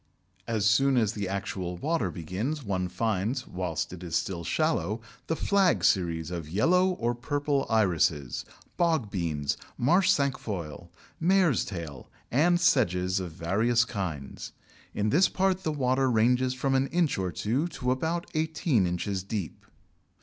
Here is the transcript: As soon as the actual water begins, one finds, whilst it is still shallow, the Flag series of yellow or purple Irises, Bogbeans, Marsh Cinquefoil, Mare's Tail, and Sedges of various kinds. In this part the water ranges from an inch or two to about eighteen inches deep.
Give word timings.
As 0.47 0.65
soon 0.65 0.97
as 0.97 1.13
the 1.13 1.27
actual 1.29 1.77
water 1.77 2.09
begins, 2.09 2.63
one 2.63 2.87
finds, 2.89 3.45
whilst 3.45 3.93
it 3.93 4.01
is 4.01 4.15
still 4.15 4.43
shallow, 4.43 4.99
the 5.27 5.35
Flag 5.35 5.83
series 5.85 6.31
of 6.31 6.49
yellow 6.49 6.89
or 6.89 7.13
purple 7.13 7.67
Irises, 7.69 8.43
Bogbeans, 8.79 9.57
Marsh 9.77 10.09
Cinquefoil, 10.09 10.89
Mare's 11.19 11.63
Tail, 11.63 12.09
and 12.31 12.59
Sedges 12.59 13.19
of 13.19 13.31
various 13.33 13.85
kinds. 13.85 14.53
In 14.95 15.09
this 15.11 15.29
part 15.29 15.61
the 15.61 15.71
water 15.71 16.09
ranges 16.09 16.55
from 16.55 16.73
an 16.73 16.87
inch 16.87 17.19
or 17.19 17.31
two 17.31 17.67
to 17.67 17.91
about 17.91 18.25
eighteen 18.33 18.87
inches 18.87 19.21
deep. 19.21 19.67